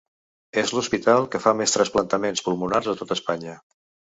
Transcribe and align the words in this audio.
És 0.61 0.71
l’hospital 0.77 1.27
que 1.35 1.41
fa 1.45 1.53
més 1.59 1.75
trasplantaments 1.77 2.45
pulmonars 2.49 2.91
a 2.95 2.99
tot 3.03 3.17
Espanya. 3.19 3.61